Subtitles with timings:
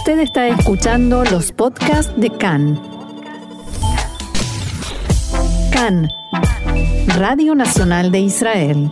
[0.00, 2.80] Usted está escuchando los podcasts de CAN.
[5.70, 6.08] CAN,
[7.18, 8.88] Radio Nacional de Israel.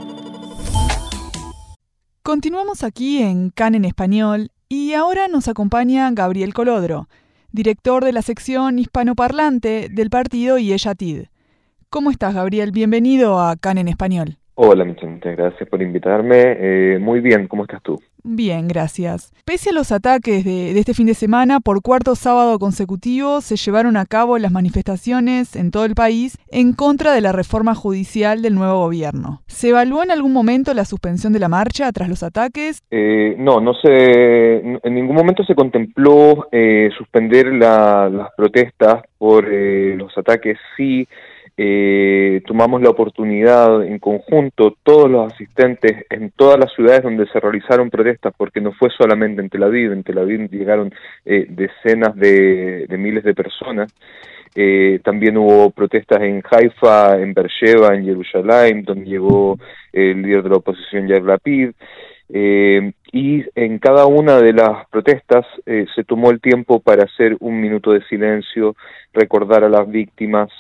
[2.23, 7.09] Continuamos aquí en CAN en español y ahora nos acompaña Gabriel Colodro,
[7.53, 11.29] director de la sección hispanoparlante del partido Yeshatid.
[11.89, 12.71] ¿Cómo estás, Gabriel?
[12.71, 14.37] Bienvenido a CAN en español.
[14.57, 16.57] Hola, muchas, gracias por invitarme.
[16.59, 17.99] Eh, muy bien, ¿cómo estás tú?
[18.25, 19.33] Bien, gracias.
[19.45, 23.97] Pese a los ataques de, este fin de semana, por cuarto sábado consecutivo se llevaron
[23.97, 28.55] a cabo las manifestaciones en todo el país en contra de la reforma judicial del
[28.55, 29.43] nuevo gobierno.
[29.47, 32.83] ¿Se evaluó en algún momento la suspensión de la marcha tras los ataques?
[32.91, 40.17] Eh, no, no se, en ningún momento se contempló eh, suspender las protestas por los
[40.17, 40.59] ataques.
[40.77, 41.07] Sí
[41.61, 47.41] eh, tomamos la oportunidad en conjunto, todos los asistentes en todas las ciudades donde se
[47.41, 50.95] realizaron protestas, porque no fue solamente en Tel Aviv, en Tel Aviv llegaron
[51.25, 53.93] eh, decenas de, miles de personas,
[54.55, 59.59] eh, también hubo protestas en Haifa, en Beersheba, en Jerusalén, donde llegó
[59.93, 61.71] el líder de la oposición Yair Lapid,
[62.29, 67.61] eh, y en cada una de las protestas se tomó el tiempo para hacer un
[67.61, 68.77] minuto de silencio,
[69.13, 70.51] recordar a las víctimas,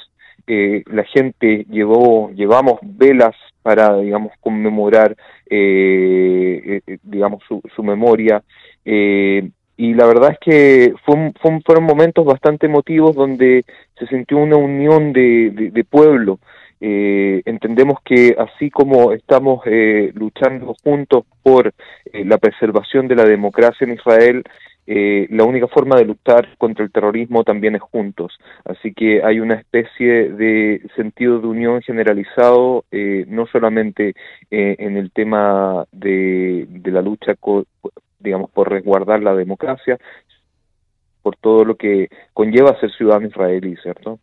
[0.51, 5.15] eh, la gente llevó, llevamos velas para, digamos, conmemorar,
[5.51, 8.43] eh, eh, digamos, su, su memoria.
[8.85, 13.65] y la verdad es que fueron momentos bastante emotivos donde
[13.99, 16.39] se sintió una unión de, de, pueblo.
[16.81, 19.63] entendemos que así como estamos
[20.15, 21.73] luchando juntos por
[22.13, 24.43] la preservación de la democracia en Israel,
[24.91, 28.39] eh, la única forma de luchar contra el terrorismo también es juntos.
[28.65, 34.15] Así que hay una especie de sentido de unión generalizado, eh, no solamente
[34.51, 37.35] eh, en el tema de, la lucha,
[38.19, 39.99] digamos, por resguardar la democracia,
[41.21, 44.19] por todo lo que conlleva ser ciudadano israelí, ¿cierto?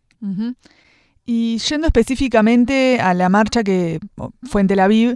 [1.27, 3.99] Y yendo específicamente a la marcha que
[4.41, 5.15] fue en Tel Aviv,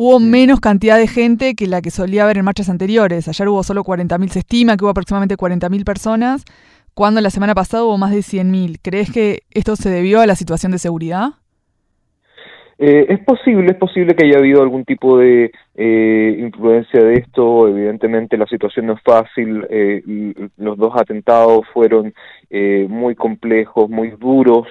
[0.00, 3.26] hubo menos cantidad de gente que la que solía haber en marchas anteriores.
[3.26, 6.44] Ayer hubo solo 40.000, se estima que hubo aproximadamente 40.000 personas,
[6.94, 8.78] cuando la semana pasada hubo más de 100.000.
[8.80, 11.30] ¿Crees que esto se debió a la situación de seguridad?
[12.78, 17.66] Eh, es posible, es posible que haya habido algún tipo de eh, influencia de esto.
[17.66, 19.66] Evidentemente la situación no es fácil.
[19.68, 20.00] Eh,
[20.58, 22.14] los dos atentados fueron
[22.88, 24.68] muy complejos, muy duros.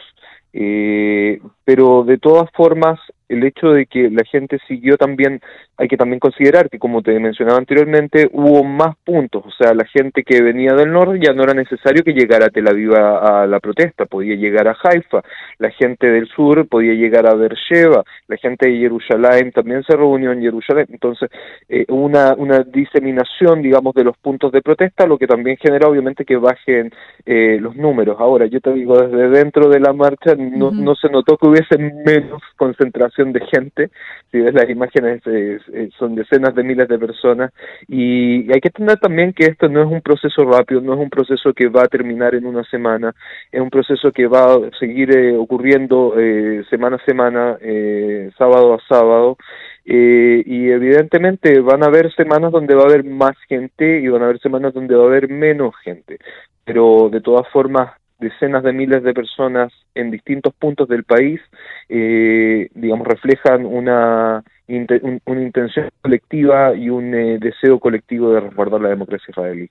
[0.54, 2.98] pero de todas formas
[3.30, 5.42] el hecho de que la gente siguió también,
[5.78, 9.86] hay que también considerar que como te mencionaba anteriormente, hubo más puntos, o sea, la
[9.86, 13.46] gente que venía del norte ya no era necesario que llegara a Tel Aviv a,
[13.48, 15.22] la protesta, podía llegar a Haifa,
[15.60, 20.32] la gente del sur podía llegar a Beersheba, la gente de Jerusalén también se reunió
[20.32, 21.30] en Jerusalén, entonces
[21.68, 26.26] eh, una, una diseminación, digamos, de los puntos de protesta, lo que también genera obviamente
[26.26, 26.92] que bajen
[27.26, 28.18] eh, los números.
[28.20, 31.78] Ahora, yo te digo, desde dentro de la marcha no, no se notó que hubiese
[31.78, 33.90] menos concentración de gente,
[34.32, 35.22] si ves las imágenes
[35.98, 37.52] son decenas de miles de personas
[37.88, 41.10] y, hay que entender también que esto no es un proceso rápido, no es un
[41.10, 43.14] proceso que va a terminar en una semana,
[43.52, 48.74] es un proceso que va a seguir eh, ocurriendo eh, semana a semana, eh, sábado
[48.74, 49.38] a sábado.
[49.86, 54.26] y evidentemente van a haber semanas donde va a haber más gente y van a
[54.26, 56.20] haber semanas donde va a haber menos gente,
[56.66, 61.40] pero de todas formas decenas de miles de personas en distintos puntos del país,
[61.90, 68.90] eh, digamos, reflejan una, una intención colectiva y un eh, deseo colectivo de resguardar la
[68.90, 69.70] democracia israelí.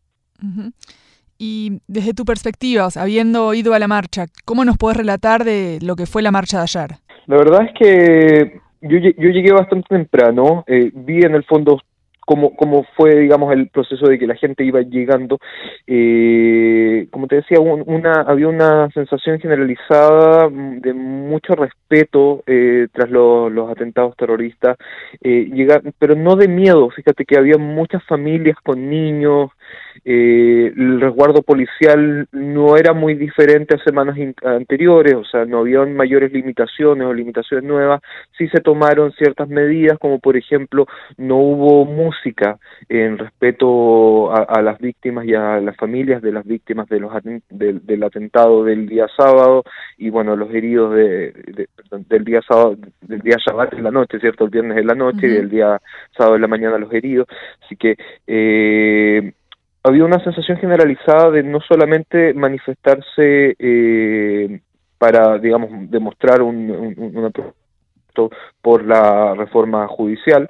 [1.39, 5.97] Y desde tu perspectiva, habiendo ido a la marcha, ¿cómo nos puedes relatar de lo
[5.97, 6.91] que fue la marcha de ayer?
[7.27, 11.81] La verdad es que yo, yo llegué bastante temprano, eh, vi en el fondo
[12.27, 15.39] cómo, cómo fue, digamos, el proceso de que la gente iba llegando.
[15.87, 23.71] Eh, como te decía, una, había una sensación generalizada de mucho respeto eh, tras los
[23.71, 24.77] atentados terroristas,
[25.23, 25.49] eh,
[25.99, 26.91] pero no de miedo.
[26.91, 29.51] Fíjate que había muchas familias con niños,
[30.05, 35.85] eh, el resguardo policial no era muy diferente a semanas anteriores, o sea, no había
[35.85, 38.01] mayores limitaciones o limitaciones nuevas,
[38.37, 40.87] sí se tomaron ciertas medidas, como por ejemplo,
[41.17, 42.59] no hubo música
[42.89, 47.13] en respeto a, las víctimas y a las familias de las víctimas de los
[47.51, 49.65] del atentado del día sábado
[49.97, 51.69] y bueno, los heridos de,
[52.09, 54.45] del día sábado, del día Shabbat en la noche, ¿cierto?
[54.45, 55.81] El viernes en la noche y el día
[56.17, 57.27] sábado en la mañana los heridos,
[57.65, 57.97] así que
[58.27, 59.33] eh,
[59.87, 64.61] había una sensación generalizada de no solamente manifestarse eh,
[64.99, 67.33] para, digamos, demostrar un, un,
[68.61, 70.49] por la reforma judicial,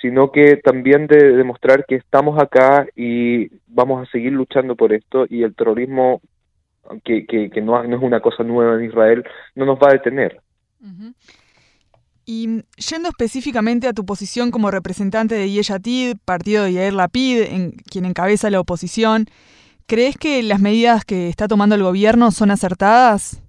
[0.00, 5.26] sino que también de demostrar que estamos acá y vamos a seguir luchando por esto
[5.28, 6.20] y el terrorismo,
[7.02, 9.24] que, que, no, es una cosa nueva en Israel,
[9.56, 10.40] no nos va a detener.
[12.28, 17.70] Y yendo específicamente a tu posición como representante de Yeshatid, partido de Yair Lapid, en,
[17.88, 19.26] quien encabeza la oposición,
[19.86, 23.44] ¿crees que las medidas que está tomando el gobierno son acertadas?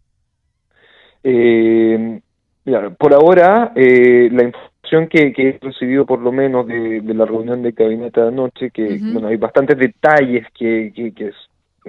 [1.24, 2.21] Eh,
[3.00, 7.71] por ahora, eh, la información que, he recibido por lo menos de, la reunión de
[7.71, 11.31] gabinete de anoche, que bueno, hay bastantes detalles que, que,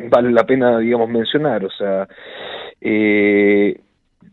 [0.08, 1.66] vale la pena, digamos, mencionar.
[1.66, 2.08] O sea,
[2.80, 3.78] eh,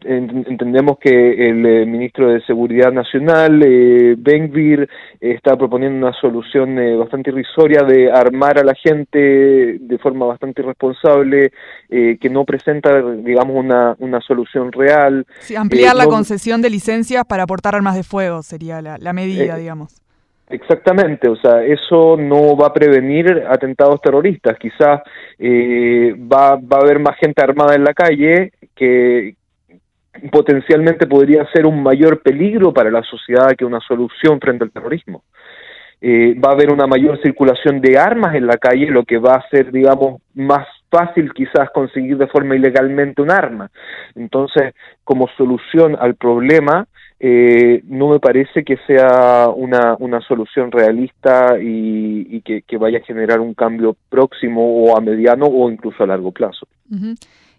[0.03, 4.87] entendemos que el eh, ministro de Seguridad Nacional, eh, Benvir,
[5.19, 10.61] está proponiendo una solución eh, bastante irrisoria de armar a la gente de forma bastante
[10.61, 11.51] irresponsable,
[11.89, 15.25] eh, que no presenta, digamos, una, una solución real.
[15.39, 19.57] Sí, ampliar la concesión de licencias para aportar armas de fuego sería la, la medida,
[19.57, 20.01] digamos.
[20.47, 25.01] Exactamente, o sea, eso no va a prevenir atentados terroristas, quizás
[25.41, 29.33] va, va a haber más gente armada en la calle que,
[30.31, 35.23] potencialmente podría ser un mayor peligro para la sociedad que una solución frente al terrorismo.
[36.01, 39.33] Eh, va a haber una mayor circulación de armas en la calle, lo que va
[39.33, 43.69] a hacer, digamos, más fácil quizás conseguir de forma ilegalmente un arma.
[44.13, 44.73] Entonces,
[45.03, 46.87] como solución al problema,
[47.19, 53.39] eh, no me parece que sea una, una solución realista y, que, vaya a generar
[53.39, 56.67] un cambio próximo o a mediano o incluso a largo plazo.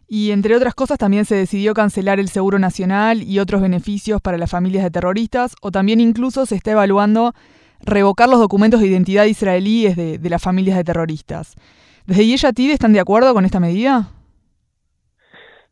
[0.09, 4.39] Y entre otras cosas también se decidió cancelar el seguro nacional y otros beneficios para
[4.39, 7.35] las familias de terroristas, o también incluso se está evaluando
[7.81, 11.55] revocar los documentos de identidad israelíes de, las familias de terroristas.
[12.07, 14.11] ¿Desde Yeshatid están de acuerdo con esta medida?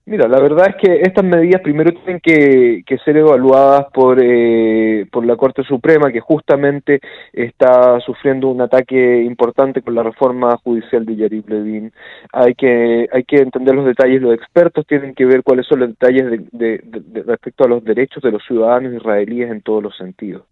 [0.06, 5.25] Mira, la verdad es que estas medidas primero tienen que, ser evaluadas por, eh, por
[5.25, 7.01] la Corte Suprema, que justamente
[7.33, 11.91] está sufriendo un ataque importante con la reforma judicial de Yarib Levin.
[12.35, 15.89] Hay que, hay que entender los detalles, los expertos tienen que ver cuáles son los
[15.89, 16.85] detalles de,
[17.27, 20.43] respecto a los derechos de los ciudadanos israelíes en todos los sentidos.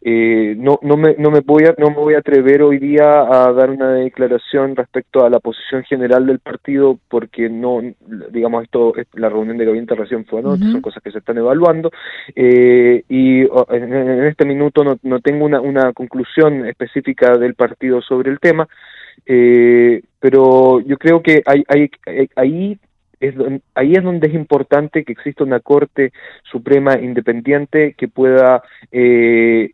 [0.00, 3.20] Eh, no, no, me, no, me voy a, no me voy a atrever hoy día
[3.20, 7.82] a dar una declaración respecto a la posición general del partido, porque no,
[8.30, 11.90] digamos, esto la reunión de gabinete recién fue anoche, son cosas que se están evaluando,
[12.34, 18.30] eh, y en, este minuto no, no tengo una, una, conclusión específica del partido sobre
[18.30, 18.68] el tema,
[19.26, 21.90] eh, pero yo creo que hay, hay,
[22.36, 22.78] ahí
[23.20, 23.34] es,
[23.74, 26.12] ahí es donde es importante que exista una Corte
[26.50, 29.70] Suprema independiente que pueda eh,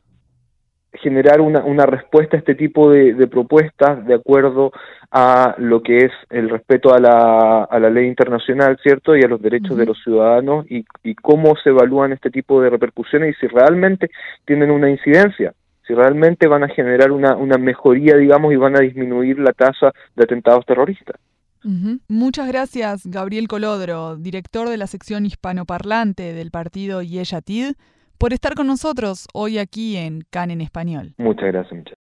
[1.02, 4.72] generar una, una respuesta a este tipo de, propuestas de acuerdo
[5.10, 9.16] a lo que es el respeto a la, a la ley internacional, ¿cierto?
[9.16, 12.70] Y a los derechos de los ciudadanos y, y cómo se evalúan este tipo de
[12.70, 14.10] repercusiones y si realmente
[14.44, 15.54] tienen una incidencia
[15.88, 19.90] si realmente van a generar una, una mejoría, digamos, y van a disminuir la tasa
[20.14, 21.16] de atentados terroristas.
[22.08, 27.72] Muchas gracias, Gabriel Colodro, director de la sección hispanoparlante del partido Yeshatid
[28.18, 31.14] por estar con nosotros hoy aquí en CAN en Español.
[31.18, 31.96] Muchas gracias.